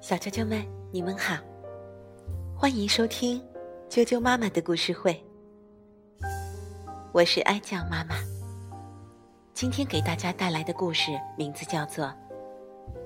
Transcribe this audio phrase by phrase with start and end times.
[0.00, 1.38] 小啾啾们，你们好，
[2.54, 3.42] 欢迎收听
[3.88, 5.18] 啾啾妈妈的故事会。
[7.12, 8.16] 我是哀酱妈妈，
[9.54, 12.04] 今天给大家带来的故事名字叫做《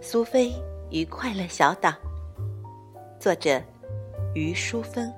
[0.01, 0.53] 苏菲
[0.90, 1.90] 与快乐小岛》，
[3.21, 3.62] 作者
[4.35, 5.12] 于淑芬。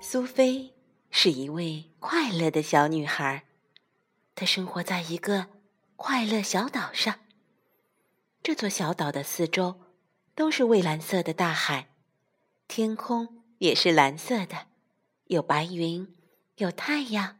[0.00, 0.72] 苏菲
[1.10, 3.44] 是一位快乐的小女孩，
[4.40, 5.48] 他生活在一个
[5.96, 7.16] 快乐小岛上。
[8.42, 9.82] 这座小岛的四周
[10.34, 11.90] 都是蔚蓝色的大海。
[12.66, 14.68] 天空也是蓝色的，
[15.26, 16.16] 有白云，
[16.54, 17.36] 有太阳，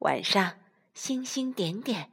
[0.00, 0.58] 晚上
[0.92, 2.10] 星星点点。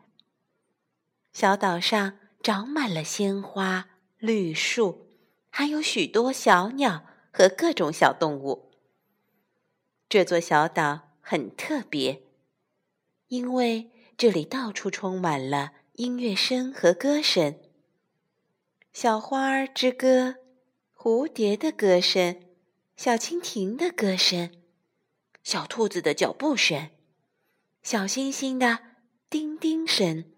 [1.34, 5.10] 小岛上长满了鲜花、绿树，
[5.50, 8.72] 还有许多小鸟和各种小动物。
[10.08, 12.24] 这座小岛很特别，
[13.28, 17.60] 因为这里到处充满了音乐声和歌声，
[18.94, 20.36] 小花儿之歌，
[20.96, 22.40] 蝴蝶的歌声。
[22.96, 24.52] 小蜻蜓的歌声，
[25.44, 26.92] 小兔子的脚步声，
[27.82, 28.78] 小星星的
[29.28, 30.32] 叮叮声，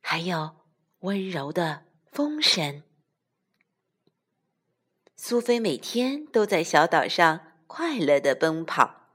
[0.00, 0.58] 还有
[1.00, 2.84] 温柔的风声。
[5.16, 9.08] 苏菲每天都在小岛上快乐的奔跑，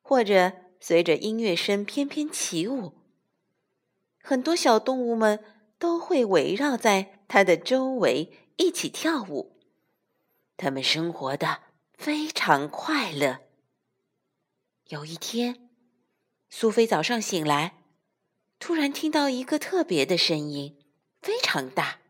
[0.00, 3.01] 或者随着音乐声翩翩起舞。
[4.22, 5.44] 很多小动物们
[5.78, 9.58] 都会围绕在它的周围一起跳舞，
[10.56, 11.60] 它们生活的。
[11.94, 13.42] 非常快乐。
[14.88, 15.70] 有一天，
[16.50, 17.74] 苏菲早上醒来，
[18.58, 20.76] 突然听到一个特别的声音，
[21.20, 22.00] 非常大。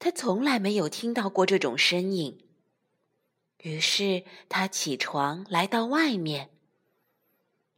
[0.00, 2.48] 她从来没有听到过这种声音。
[3.58, 6.50] 于是她起床来到外面，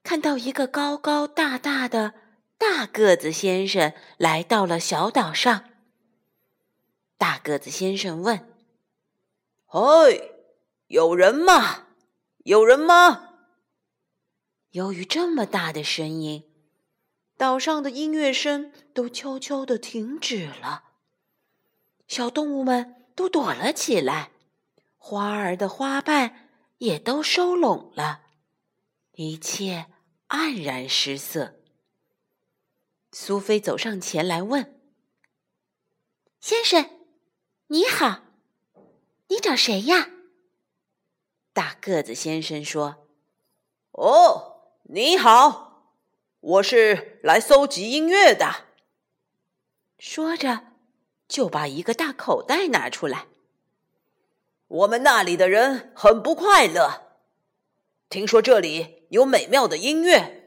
[0.03, 2.15] 看到一个高高大大的
[2.63, 5.65] 大个子先生来到了小岛上。
[7.19, 8.55] 大个子先生问
[9.67, 9.81] ：“嗨！”
[10.87, 11.89] 有人吗？
[12.45, 13.31] 有人吗？
[14.71, 16.45] 由于这么大的声音，
[17.37, 20.85] 岛上的音乐声都悄悄的停止了。
[22.07, 24.31] 小动物们都躲了起来，
[24.97, 26.49] 花儿的花瓣
[26.79, 28.21] 也都收拢了，
[29.15, 29.87] 一切
[30.29, 31.57] 黯然失色。
[33.15, 34.81] 苏菲走上前来问
[36.41, 36.89] ：“先生，
[37.67, 38.23] 你好，
[39.29, 40.09] 你找谁呀？”
[41.53, 43.07] 大个子先生说
[43.93, 45.93] ：“哦，你好，
[46.41, 48.65] 我是来搜集音乐的。”
[50.01, 50.73] 说着，
[51.29, 53.27] 就把一个大口袋拿出来。
[54.69, 57.19] 我们那里的人很不快乐，
[58.09, 60.42] 听说这里有美妙的音乐，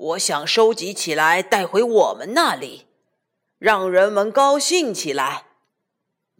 [0.00, 2.86] 我想收集起来带回我们那里，
[3.58, 5.48] 让人们高兴起来。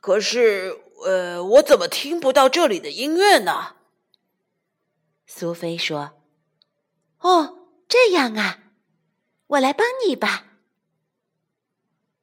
[0.00, 3.76] 可是，呃，我怎么听不到这里的音乐呢？
[5.26, 6.12] 苏菲说
[7.20, 8.60] ：“哦，这样啊，
[9.48, 10.46] 我来帮你吧。”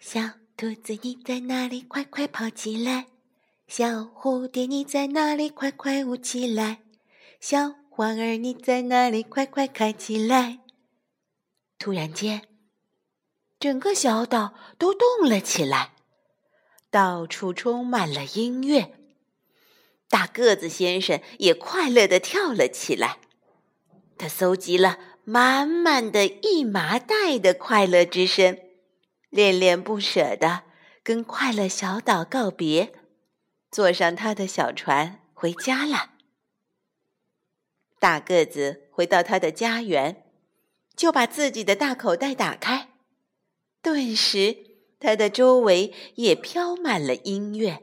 [0.00, 0.20] 小
[0.56, 1.82] 兔子你在哪里？
[1.82, 3.13] 快快跑起来！
[3.66, 5.48] 小蝴蝶你在哪里？
[5.48, 6.82] 快快舞起来！
[7.40, 9.22] 小花儿你在哪里？
[9.22, 10.60] 快快开起来！”
[11.78, 12.42] 突然间，
[13.58, 15.92] 整个小岛都动了起来。
[16.90, 18.94] 到处充满了音乐，
[20.08, 23.18] 大个子先生也快乐地跳了起来。
[24.16, 28.56] 他搜集了满满的一麻袋的快乐之声，
[29.30, 30.62] 恋恋不舍地
[31.02, 32.92] 跟快乐小岛告别，
[33.74, 36.10] 坐上他的小船回家了。
[37.98, 40.30] 大个子回到他的家园，
[40.94, 42.90] 就把自己的大口袋打开，
[43.82, 44.58] 顿时。
[45.00, 47.82] 他的周围也飘满了音乐，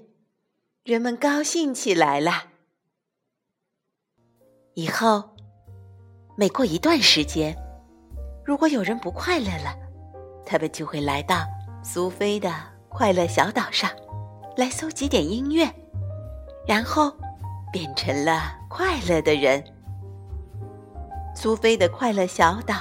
[0.84, 2.51] 人们高兴起来了。
[4.75, 5.35] 以后，
[6.38, 7.54] 每过一段时间，
[8.45, 9.75] 如果有人不快乐了，
[10.45, 11.45] 他们就会来到
[11.83, 12.50] 苏菲的
[12.88, 13.92] 快乐小岛上，
[14.56, 15.71] 来搜集点音乐，
[16.68, 17.12] 然后
[17.72, 19.63] 变成了快乐的人。
[21.36, 22.75] 苏菲的快乐小岛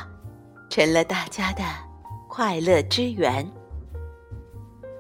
[0.69, 1.63] 成了大家的
[2.29, 3.49] 快乐之源。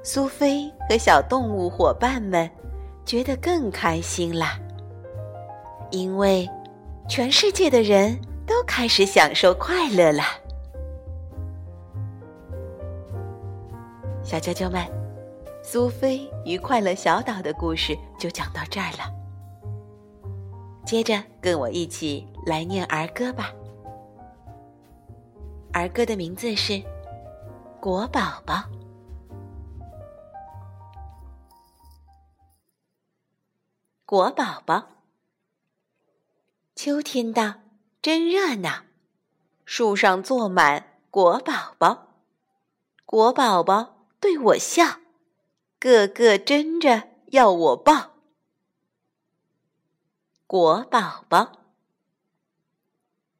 [0.02, 2.50] 苏菲和小动物伙伴们
[3.04, 4.58] 觉得更开心啦，
[5.90, 6.48] 因为
[7.08, 10.24] 全世界的人都开始享受快乐啦。
[14.22, 14.80] 小啾啾们，
[15.62, 19.10] 苏菲与快乐小岛的故事就讲到这儿了。
[20.84, 23.50] 接着跟我一起来念儿歌吧。
[25.72, 26.72] 儿歌的名字是
[27.80, 28.54] 《果宝宝》。
[34.04, 34.88] 果宝宝，
[36.74, 37.54] 秋天到，
[38.02, 38.82] 真热闹，
[39.64, 42.08] 树上坐满果宝宝，
[43.06, 44.96] 果宝宝对我笑，
[45.78, 48.10] 个个争着要我抱。
[50.46, 51.52] 果宝宝，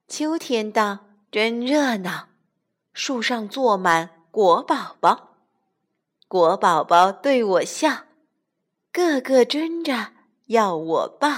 [0.06, 1.00] 秋天到，
[1.30, 2.28] 真热闹，
[2.92, 5.30] 树上坐满果宝宝，
[6.28, 8.04] 果宝宝对我笑，
[8.92, 10.12] 个个争着。
[10.46, 11.28] 要我抱，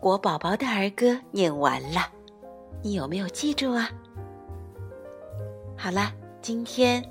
[0.00, 2.12] 果宝宝的儿歌念完了，
[2.84, 3.90] 你有没有记住啊？
[5.76, 7.04] 好了，今天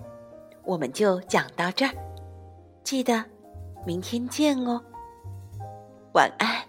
[0.64, 1.94] 我们就讲到这儿，
[2.84, 3.24] 记得
[3.86, 4.82] 明天见哦，
[6.14, 6.61] 晚安。